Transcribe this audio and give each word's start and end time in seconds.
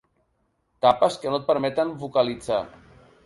Tapes 0.85 1.17
que 1.25 1.33
no 1.35 1.37
et 1.41 1.45
permeten 1.51 1.93
vocalitzar. 2.05 2.61